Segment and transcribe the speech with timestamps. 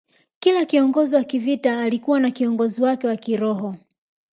[0.39, 3.75] Kila kiongozi wa kivita alikuwa na kiongozi wake wa kiroho